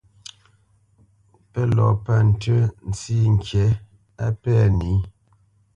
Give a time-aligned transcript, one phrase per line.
[1.51, 2.59] Pə́ lɔ pə̂ ntʉ́
[2.89, 3.63] ntsî ŋkǐ
[4.25, 4.91] á pɛ̂ nǐ.